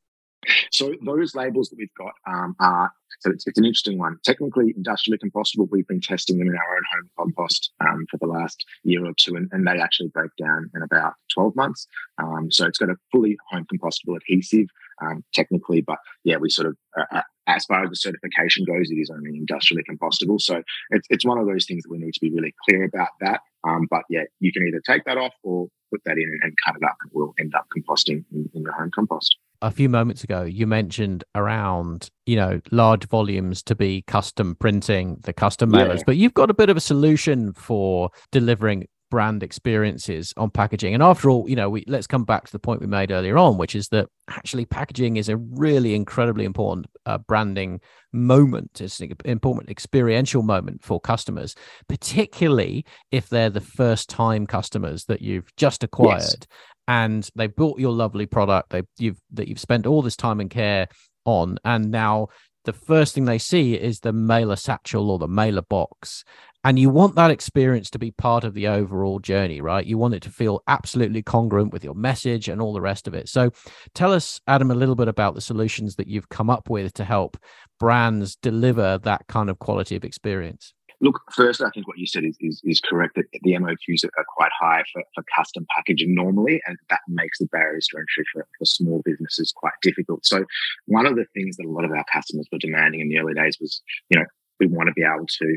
[0.70, 4.18] So those labels that we've got um, are so it's, it's, an interesting one.
[4.24, 5.68] Technically, industrially compostable.
[5.70, 9.12] We've been testing them in our own home compost um, for the last year or
[9.18, 11.86] two, and, and, they actually break down in about 12 months.
[12.16, 14.68] Um, so it's got a fully home compostable adhesive,
[15.02, 18.90] um, technically, but yeah, we sort of uh, uh, as far as the certification goes,
[18.90, 20.40] it is only industrially compostable.
[20.40, 23.08] So it's, it's one of those things that we need to be really clear about
[23.20, 23.40] that.
[23.64, 26.54] Um, but yeah, you can either take that off or put that in and, and
[26.64, 29.36] cut it up, and we'll end up composting in, in your home compost.
[29.62, 35.18] A few moments ago, you mentioned around, you know, large volumes to be custom printing
[35.22, 36.04] the custom mailers, Yeah.
[36.06, 40.94] but you've got a bit of a solution for delivering brand experiences on packaging.
[40.94, 43.36] And after all, you know, we let's come back to the point we made earlier
[43.36, 47.80] on, which is that actually packaging is a really incredibly important uh, branding
[48.12, 48.80] moment.
[48.80, 51.56] It's an important experiential moment for customers,
[51.88, 56.46] particularly if they're the first time customers that you've just acquired
[56.90, 60.50] and they bought your lovely product they you've that you've spent all this time and
[60.50, 60.88] care
[61.24, 61.56] on.
[61.64, 62.30] And now
[62.64, 66.24] the first thing they see is the mailer satchel or the mailer box.
[66.64, 69.86] And you want that experience to be part of the overall journey right?
[69.86, 73.14] You want it to feel absolutely congruent with your message and all the rest of
[73.14, 73.28] it.
[73.28, 73.52] So
[73.94, 77.04] tell us adam a little bit about the solutions that you've come up with to
[77.04, 77.36] help
[77.78, 82.24] brands deliver that kind of quality of experience Look, first, I think what you said
[82.24, 86.60] is, is, is correct that the MOQs are quite high for, for custom packaging normally,
[86.66, 90.26] and that makes the barriers to entry for, for small businesses quite difficult.
[90.26, 90.44] So,
[90.86, 93.34] one of the things that a lot of our customers were demanding in the early
[93.34, 94.26] days was, you know,
[94.58, 95.56] we want to be able to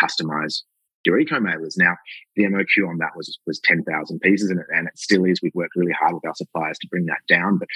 [0.00, 0.62] customize
[1.04, 1.74] your eco mailers.
[1.76, 1.96] Now,
[2.36, 5.40] the MOQ on that was was ten thousand pieces, and it, and it still is.
[5.42, 7.68] We've worked really hard with our suppliers to bring that down, but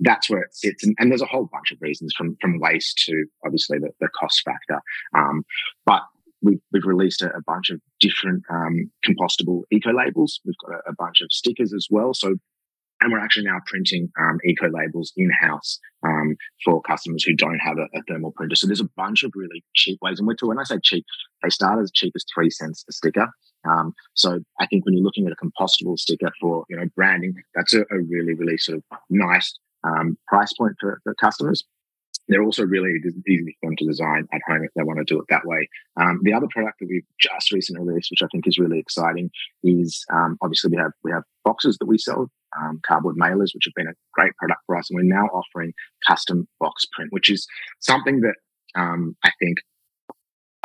[0.00, 0.84] that's where it sits.
[0.84, 4.08] And, and there's a whole bunch of reasons from from waste to obviously the, the
[4.08, 4.80] cost factor.
[5.14, 5.44] Um,
[5.84, 6.02] but
[6.42, 10.40] we've, we've released a, a bunch of different um, compostable eco labels.
[10.44, 12.14] We've got a, a bunch of stickers as well.
[12.14, 12.36] So
[13.02, 17.58] and we're actually now printing um, eco labels in house um, for customers who don't
[17.58, 18.56] have a, a, thermal printer.
[18.56, 20.18] So there's a bunch of really cheap ways.
[20.18, 21.04] And we're when I say cheap,
[21.42, 23.28] they start as cheap as three cents a sticker.
[23.68, 27.34] Um, so I think when you're looking at a compostable sticker for you know branding,
[27.54, 29.52] that's a, a really really sort of nice
[29.84, 31.64] um, price point for, for customers
[32.28, 32.90] they're also really
[33.28, 35.68] easy for them to design at home if they want to do it that way.
[36.00, 39.30] Um, the other product that we've just recently released, which I think is really exciting,
[39.62, 42.28] is um, obviously we have we have boxes that we sell,
[42.60, 45.72] um, cardboard mailers, which have been a great product for us, and we're now offering
[46.06, 47.46] custom box print, which is
[47.80, 48.34] something that
[48.74, 49.58] um, I think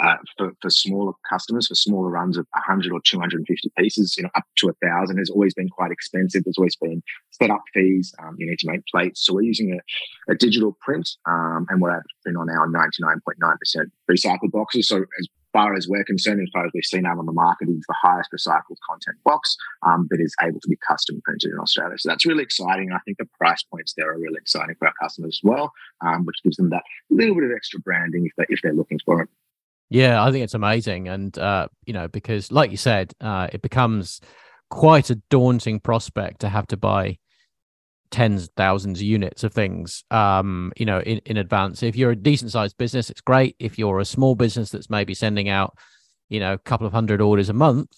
[0.01, 4.29] uh, for, for smaller customers, for smaller runs of 100 or 250 pieces, you know,
[4.35, 6.43] up to a thousand has always been quite expensive.
[6.43, 8.13] There's always been setup fees.
[8.21, 9.25] Um, you need to make plates.
[9.25, 12.67] So we're using a, a digital print um, and we're able to print on our
[12.67, 14.87] 99.9% recycled boxes.
[14.87, 17.67] So as far as we're concerned, as far as we've seen out on the market,
[17.69, 21.59] it's the highest recycled content box um, that is able to be custom printed in
[21.59, 21.95] Australia.
[21.97, 22.91] So that's really exciting.
[22.91, 25.71] I think the price points there are really exciting for our customers as well,
[26.05, 28.99] um, which gives them that little bit of extra branding if, they, if they're looking
[29.05, 29.29] for it.
[29.91, 31.10] Yeah, I think it's amazing.
[31.10, 34.21] And, uh, you know, because like you said, uh, it becomes
[34.69, 37.17] quite a daunting prospect to have to buy
[38.10, 42.15] tens thousands of units of things um you know in, in advance if you're a
[42.15, 45.77] decent sized business it's great if you're a small business that's maybe sending out
[46.27, 47.89] you know a couple of hundred orders a month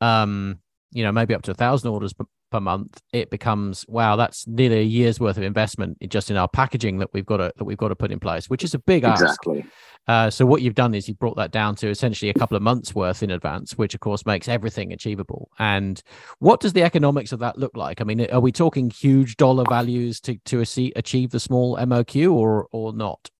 [0.00, 0.58] um
[0.92, 2.12] you know maybe up to a thousand orders
[2.52, 6.48] per, month it becomes wow that's nearly a year's worth of investment just in our
[6.48, 8.78] packaging that we've got to that we've got to put in place which is a
[8.78, 9.60] big exactly.
[9.60, 9.68] ask
[10.08, 12.62] uh, so what you've done is you've brought that down to essentially a couple of
[12.62, 15.48] months worth in advance, which of course makes everything achievable.
[15.58, 16.02] And
[16.40, 18.00] what does the economics of that look like?
[18.00, 22.66] I mean, are we talking huge dollar values to to achieve the small MOQ or
[22.72, 23.30] or not?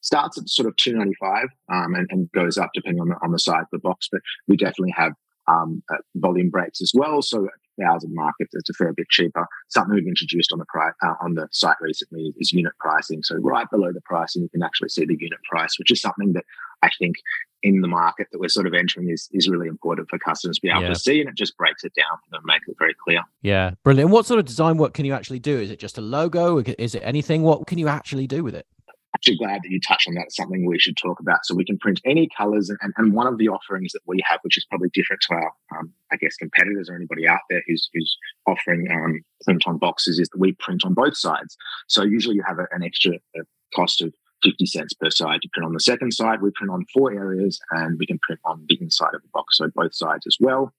[0.00, 3.16] Starts at sort of two ninety five um, and, and goes up depending on the
[3.22, 5.12] on the size of the box, but we definitely have
[5.48, 7.22] um, uh, volume breaks as well.
[7.22, 7.48] So
[7.80, 9.46] thousand market, it's a fair bit cheaper.
[9.68, 13.22] Something we've introduced on the price uh, on the site recently is unit pricing.
[13.22, 16.32] So right below the pricing, you can actually see the unit price, which is something
[16.34, 16.44] that
[16.82, 17.16] I think
[17.62, 20.62] in the market that we're sort of entering is is really important for customers to
[20.62, 20.88] be able Yeah.
[20.88, 23.20] to see, and it just breaks it down for them, make it very clear.
[23.42, 24.10] Yeah, brilliant.
[24.10, 25.58] What sort of design work can you actually do?
[25.60, 26.58] Is it just a logo?
[26.58, 27.42] Is it anything?
[27.42, 28.66] What can you actually do with it?
[29.14, 30.26] Actually glad that you touched on that.
[30.26, 31.44] It's something we should talk about.
[31.44, 34.40] So we can print any colors, and, and one of the offerings that we have,
[34.42, 37.88] which is probably different to our, um, I guess, competitors or anybody out there who's
[37.92, 41.56] who's offering um, print on boxes, is that we print on both sides.
[41.88, 43.42] So usually you have a, an extra uh,
[43.74, 46.42] cost of 50 cents per side to print on the second side.
[46.42, 49.58] We print on four areas, and we can print on the inside of the box,
[49.58, 50.72] so both sides as well.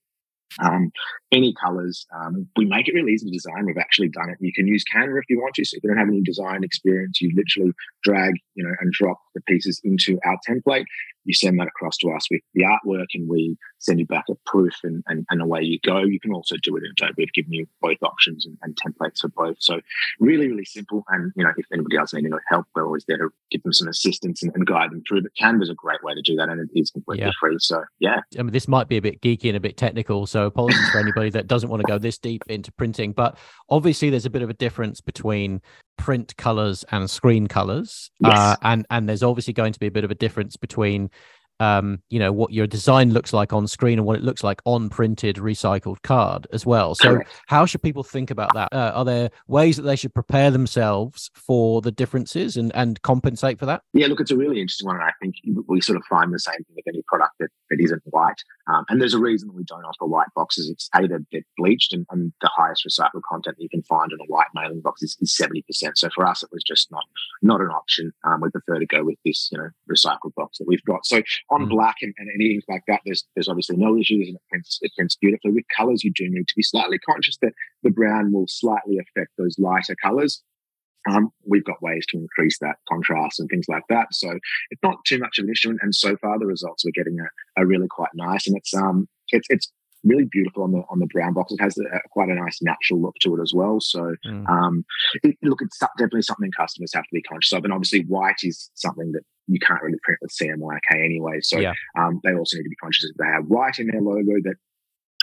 [0.62, 0.92] Um,
[1.32, 2.06] any colors.
[2.16, 3.66] Um, we make it really easy to design.
[3.66, 4.38] We've actually done it.
[4.40, 5.66] You can use Canva if you want to.
[5.66, 9.18] So if you don't have any design experience, you literally drag, you know, and drop
[9.34, 10.86] the pieces into our template.
[11.26, 14.36] You send that across to us with the artwork and we send you back a
[14.46, 16.00] proof and, and, and away you go.
[16.00, 17.14] You can also do it in Adobe.
[17.18, 19.58] We've given you both options and, and templates for both.
[19.60, 19.82] So
[20.20, 21.04] really, really simple.
[21.10, 23.74] And, you know, if anybody else needs any help, we're always there to give them
[23.74, 25.24] some assistance and, and guide them through.
[25.24, 27.32] But Canva's a great way to do that and it is completely Yeah.
[27.40, 27.56] free.
[27.60, 30.46] So yeah, I mean, this might be a bit geeky and a bit technical, so
[30.46, 33.12] apologies for anybody that doesn't want to go this deep into printing.
[33.12, 33.38] But
[33.70, 35.62] obviously, there's a bit of a difference between
[35.98, 38.38] print colors and screen colors, Yes.
[38.38, 41.10] uh, and and there's obviously going to be a bit of a difference between
[41.60, 44.62] um, you know what your design looks like on screen and what it looks like
[44.66, 47.30] on printed recycled card as well so Correct.
[47.48, 51.30] how should people think about that uh, are there ways that they should prepare themselves
[51.34, 54.96] for the differences and and compensate for that Yeah, look, it's a really interesting one.
[54.96, 55.36] And I think
[55.68, 58.42] we sort of find the same thing with any product that, that isn't white.
[58.68, 60.70] Um, and there's a reason we don't offer white boxes.
[60.70, 64.12] It's A, they're, they're bleached, and, and the highest recycled content that you can find
[64.12, 65.64] in a white mailing box is, is 70%.
[65.98, 67.04] So for us, it was just not
[67.42, 68.12] not an option.
[68.24, 71.06] Um, we prefer to go with this, you know, recycled box that we've got.
[71.06, 71.70] So on Mm.
[71.70, 74.92] black and, and anything like that, there's there's obviously no issues, and it prints, it
[74.98, 75.52] prints beautifully.
[75.52, 77.54] With colors, you do need to be slightly conscious that
[77.84, 80.42] the brown will slightly affect those lighter colors.
[81.10, 84.08] Um, we've got ways to increase that contrast and things like that.
[84.14, 84.40] So
[84.72, 85.70] it's not too much of an issue.
[85.72, 88.48] And, and so far, the results we're getting are, are really quite nice.
[88.48, 89.70] And it's um it's it's
[90.06, 91.52] really beautiful on the on the brown box.
[91.52, 93.80] It has a, quite a nice natural look to it as well.
[93.82, 94.48] So Mm.
[94.50, 94.86] um,
[95.24, 97.66] it, look, it's definitely something customers have to be conscious of.
[97.66, 101.40] And obviously, white is something that you can't really print with CMYK anyway.
[101.42, 101.74] So Yeah.
[102.00, 104.56] um, they also need to be conscious if they have white in their logo that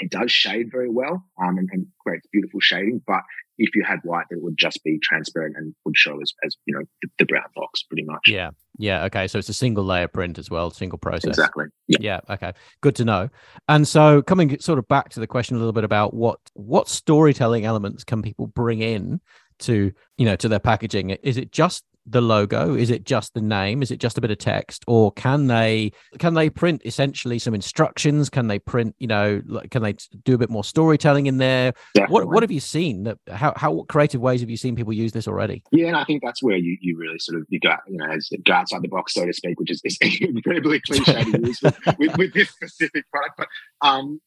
[0.03, 3.03] it does shade very well um, and, and creates beautiful shading.
[3.07, 3.21] But
[3.59, 6.75] if you had white, it would just be transparent and would show as, as you
[6.75, 8.23] know, the, the brown box pretty much.
[8.29, 11.65] yeah yeah okay so it's a single layer print as well single process Exactly.
[11.89, 11.99] Yeah.
[12.01, 13.29] yeah okay good to know
[13.69, 16.89] and so coming sort of back to the question a little bit about what what
[16.89, 19.21] storytelling elements can people bring in
[19.59, 22.75] to you know to their packaging is it just the logo?
[22.75, 23.83] Is it just the name?
[23.83, 24.85] Is it just a bit of text?
[24.87, 28.31] Or can they can they print essentially some instructions?
[28.31, 31.67] Can they print you know can they do a bit more storytelling in there?
[31.67, 32.27] What Definitely.
[32.27, 35.13] what have you seen that how how what creative ways have you seen people use
[35.13, 35.63] this already?
[35.73, 38.07] Yeah, and I think that's where you, you really sort of you go you know
[38.07, 41.61] as go outside the box so to speak, which is, is incredibly cliche to use
[41.63, 43.35] with, with, with this specific product.
[43.39, 43.49] But
[43.83, 44.21] um,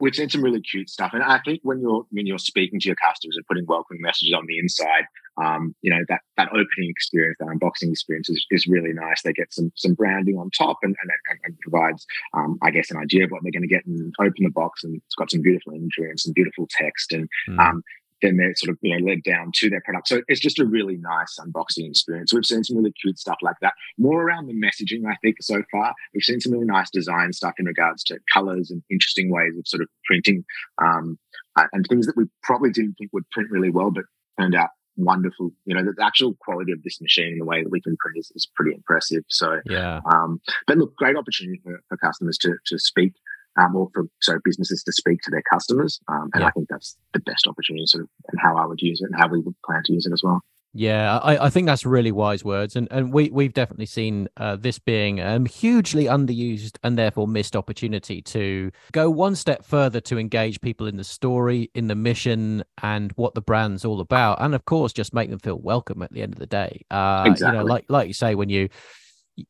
[0.00, 2.88] we've seen some really cute stuff, and I think when you're when you're speaking to
[2.88, 5.04] your customers and putting welcoming messages on the inside,
[5.42, 9.22] um, you know that that opening experience, that unboxing experience is, is really nice.
[9.22, 12.90] They get some some branding on top and and, and, and provides, um, I guess,
[12.90, 15.30] an idea of what they're going to get and open the box, and it's got
[15.30, 17.58] some beautiful imagery and some beautiful text and Mm.
[17.60, 17.82] um,
[18.22, 20.08] then they're sort of you know led down to their product.
[20.08, 22.32] So it's just a really nice unboxing experience.
[22.32, 23.74] We've seen some really cute stuff like that.
[23.98, 25.94] More around the messaging, I think, so far.
[26.14, 29.66] We've seen some really nice design stuff in regards to colors and interesting ways of
[29.66, 30.44] sort of printing
[30.82, 31.18] um,
[31.56, 34.04] uh, and things that we probably didn't think would print really well, but
[34.38, 35.50] turned out wonderful.
[35.64, 37.96] You know, the, the actual quality of this machine and the way that we can
[37.96, 39.22] print is, is pretty impressive.
[39.28, 43.14] So yeah um, but look, great opportunity for, for customers to, to speak,
[43.58, 46.00] um, or for so businesses to speak to their customers.
[46.08, 46.48] Um, and Yeah.
[46.48, 49.20] I think that's the best opportunity, sort of, and how I would use it and
[49.20, 50.40] how we would plan to use it as well.
[50.74, 54.54] Yeah, I, I think that's really wise words, and and we we've definitely seen uh,
[54.56, 60.18] this being a hugely underused and therefore missed opportunity to go one step further to
[60.18, 64.54] engage people in the story, in the mission, and what the brand's all about, and
[64.54, 66.82] of course, just make them feel welcome at the end of the day.
[66.90, 67.64] Uh, You know, Exactly.
[67.64, 68.68] like like you say, when you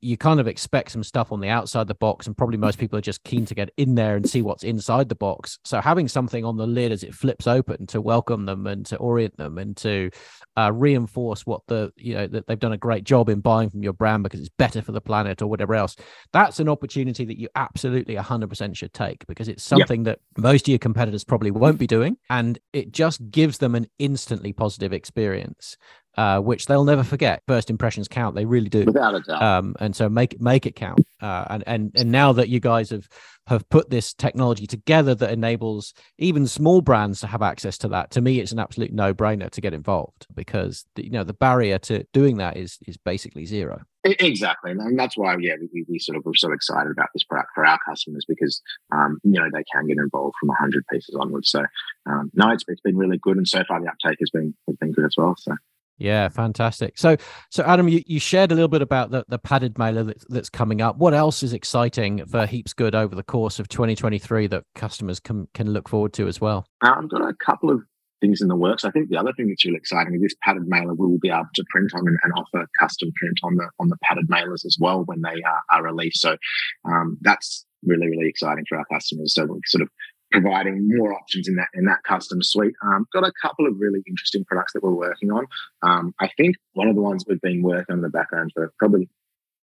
[0.00, 2.98] you kind of expect some stuff on the outside the box, and probably most people
[2.98, 5.58] are just keen to get in there and see what's inside the box.
[5.64, 8.96] So having something on the lid as it flips open to welcome them and to
[8.96, 10.10] orient them and to
[10.56, 13.82] uh, reinforce what the you know that they've done a great job in buying from
[13.82, 15.96] your brand because it's better for the planet or whatever else.
[16.32, 19.78] That's an opportunity that you absolutely 100% should take because it's Yep.
[19.78, 23.74] something that most of your competitors probably won't be doing, and it just gives them
[23.74, 25.76] an instantly positive experience.
[26.18, 27.44] Uh, which they'll never forget.
[27.46, 29.40] First impressions count; they really do Without a doubt.
[29.40, 30.98] um, and so make make it count.
[31.22, 33.08] Uh, and and and now that you guys have
[33.46, 38.10] have put this technology together that enables even small brands to have access to that,
[38.10, 41.32] to me, it's an absolute no brainer to get involved because the, you know the
[41.32, 43.82] barrier to doing that is is basically zero.
[44.02, 47.50] Exactly, and- that's why, yeah, we, we sort of were so excited about this product
[47.54, 48.60] for our customers because,
[48.92, 51.50] um, you know, they can get involved from 100 pieces onwards.
[51.50, 51.64] So,
[52.06, 54.76] um, no, it's, it's been really good, and so far the uptake has been has
[54.76, 55.34] been good as well.
[55.38, 55.52] So,
[55.98, 56.96] Yeah, fantastic.
[56.96, 57.16] So,
[57.50, 60.48] so Adam, you, you shared a little bit about the, the padded mailer that, that's
[60.48, 60.96] coming up.
[60.96, 65.48] What else is exciting for Heaps Good over the course of 2023 that customers can
[65.54, 66.66] can look forward to as well?
[66.82, 67.82] Uh, I've got a couple of
[68.20, 68.84] things in the works.
[68.84, 71.30] I think the other thing that's really exciting is this padded mailer we will be
[71.30, 74.64] able to print on and, and offer custom print on the on the padded mailers
[74.64, 76.20] as well when they are, are released.
[76.20, 76.36] So
[76.84, 79.34] um, that's really really exciting for our customers.
[79.34, 79.88] So we're sort of
[80.30, 82.74] providing more options in that in that custom suite.
[82.82, 85.46] Um, got a couple of really interesting products that we're working on.
[85.82, 88.72] Um, I think one of the ones we've been working on in the background for
[88.78, 89.08] probably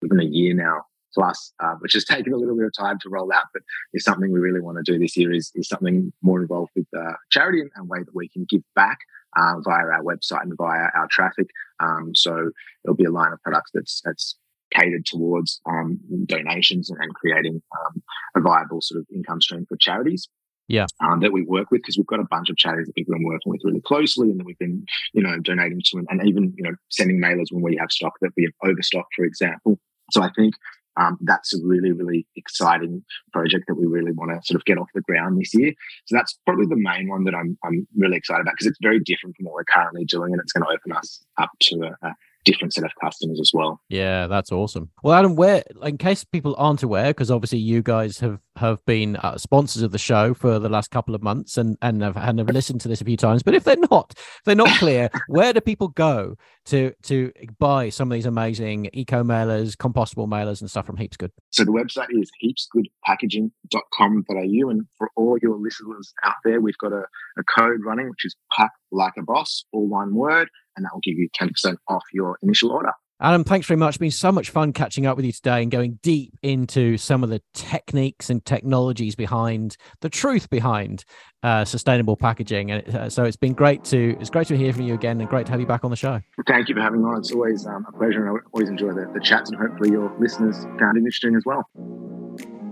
[0.05, 0.83] even a year now
[1.15, 4.05] plus, uh, which has taken a little bit of time to roll out, but is
[4.05, 7.13] something we really want to do this year is, is something more involved with uh,
[7.31, 8.99] charity and a way that we can give back
[9.37, 11.49] uh, via our website and via our traffic.
[11.81, 12.51] Um, so
[12.85, 14.37] it'll be a line of products that's that's
[14.73, 18.03] catered towards um, donations and, and creating um,
[18.37, 20.29] a viable sort of income stream for charities.
[20.73, 20.87] Yeah.
[21.05, 23.25] Um, that we work with because we've got a bunch of charities that we've been
[23.25, 26.55] working with really closely and that we've been, you know, donating to and, and even,
[26.57, 29.79] you know, sending mailers when we have stock that we have overstocked, for example.
[30.13, 30.55] So I think
[30.97, 33.05] um, that's a really, really exciting
[33.35, 35.75] project that we really want to sort of get off the ground this year.
[36.07, 39.01] So that's probably the main one that I'm, I'm really excited about because it's very
[39.01, 42.07] different from what we're currently doing and it's going to open us up to a,
[42.07, 42.15] a
[42.45, 43.81] different set of customers as well.
[43.89, 44.91] Yeah, that's awesome.
[45.03, 49.17] Well, Adam, where in case people aren't aware, because obviously you guys have have been
[49.17, 52.39] uh, sponsors of the show for the last couple of months and and have, and
[52.39, 53.43] have listened to this a few times.
[53.43, 56.37] But if they're not, if they're not clear, where do people go
[56.67, 61.17] to to buy some of these amazing eco mailers, compostable mailers, and stuff from Heaps
[61.17, 61.33] Good?
[61.51, 67.05] So the website is heapsgoodpackaging.com.au, and for all your listeners out there, we've got a,
[67.39, 71.01] a code running which is pack like a boss, all one word, and that will
[71.03, 72.93] give you ten percent off your initial order.
[73.23, 73.91] Adam, thanks very much.
[73.91, 77.23] It's been so much fun catching up with you today and going deep into some
[77.23, 81.05] of the techniques and technologies behind the truth behind
[81.45, 82.73] uh, sustainable packaging.
[82.73, 85.31] And uh, so it's been great to it's great to hear from you again and
[85.31, 86.21] great to have you back on the show.
[86.49, 87.19] Thank you for having me on.
[87.19, 89.51] It's always um, a pleasure, and I always enjoy the, the chats.
[89.51, 91.69] And hopefully, your listeners found it interesting as well.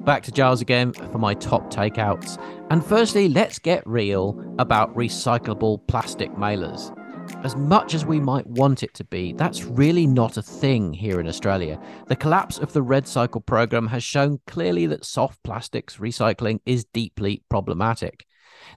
[0.05, 2.43] Back to Giles again for my top takeouts.
[2.71, 6.93] And firstly, let's get real about recyclable plastic mailers
[7.43, 11.21] as much as we might want it to be, that's really not a thing here
[11.21, 11.81] in Australia.
[12.07, 17.43] The collapse of the REDcycle program has shown clearly that soft plastics recycling is deeply
[17.49, 18.27] problematic.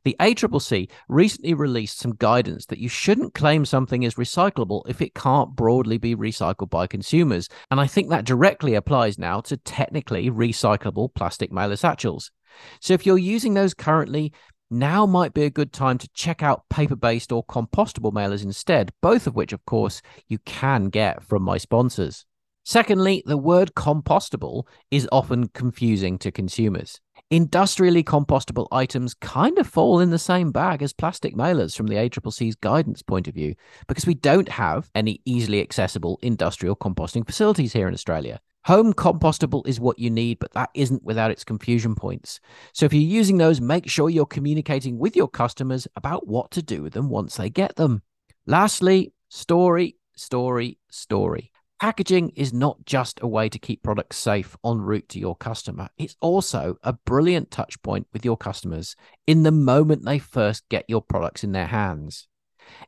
[0.05, 5.13] The ACCC recently released some guidance that you shouldn't claim something is recyclable if it
[5.13, 10.29] can't broadly be recycled by consumers, and I think that directly applies now to technically
[10.29, 12.31] recyclable plastic mailer satchels.
[12.79, 14.31] So if you're using those currently,
[14.73, 18.91] now might be a good time to check out paper based or compostable mailers instead,
[19.01, 22.25] both of which, of course, you can get from my sponsors.
[22.65, 27.01] Secondly, the word compostable is often confusing to consumers.
[27.29, 31.95] Industrially compostable items kind of fall in the same bag as plastic mailers from the
[31.95, 33.55] ACCC's guidance point of view
[33.87, 38.39] because we don't have any easily accessible industrial composting facilities here in Australia.
[38.65, 42.39] Home compostable is what you need, but that isn't without its confusion points.
[42.71, 46.61] So if you're using those, make sure you're communicating with your customers about what to
[46.61, 48.03] do with them once they get them.
[48.45, 51.51] Lastly, story, story, story.
[51.81, 55.89] Packaging is not just a way to keep products safe en route to your customer.
[55.97, 58.95] It's also a brilliant touch point with your customers
[59.27, 62.29] in the moment they first get your products in their hands.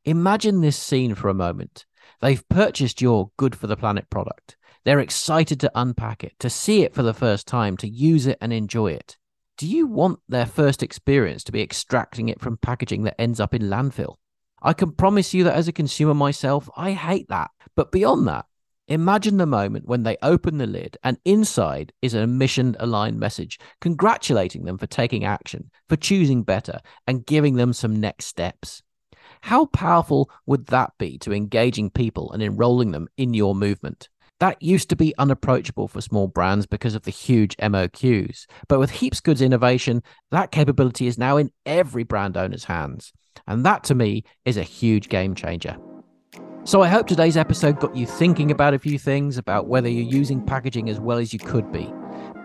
[0.05, 1.85] Imagine this scene for a moment.
[2.21, 4.55] They've purchased your good for the planet product.
[4.85, 8.37] They're excited to unpack it, to see it for the first time, to use it
[8.39, 9.17] and enjoy it.
[9.57, 13.55] Do you want their first experience to be extracting it from packaging that ends up
[13.55, 14.17] in landfill?
[14.61, 17.49] I can promise you that as a consumer myself, I hate that.
[17.75, 18.45] But beyond that,
[18.87, 23.59] imagine the moment when they open the lid and inside is a mission aligned message
[23.81, 28.83] congratulating them for taking action, for choosing better, and giving them some next steps.
[29.41, 34.09] How powerful would that be to engaging people and enrolling them in your movement?
[34.39, 38.45] That used to be unapproachable for small brands because of the huge MOQs.
[38.67, 43.13] But with Heaps Goods innovation, that capability is now in every brand owner's hands.
[43.47, 45.77] And that to me is a huge game changer.
[46.65, 50.01] So I hope today's episode got you thinking about a few things about whether you're
[50.01, 51.93] using packaging as well as you could be.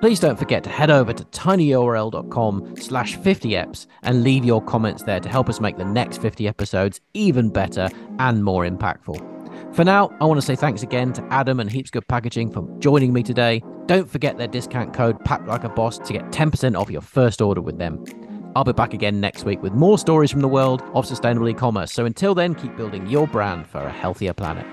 [0.00, 5.20] Please don't forget to head over to tinyurl.com slash 50eps and leave your comments there
[5.20, 7.88] to help us make the next 50 episodes even better
[8.18, 9.29] and more impactful.
[9.74, 12.66] For now, I want to say thanks again to Adam and Heaps Good Packaging for
[12.80, 13.62] joining me today.
[13.86, 17.40] Don't forget their discount code Pack Like a Boss to get 10% off your first
[17.40, 18.04] order with them.
[18.56, 21.54] I'll be back again next week with more stories from the world of sustainable e
[21.54, 21.92] commerce.
[21.92, 24.66] So until then, keep building your brand for a healthier planet.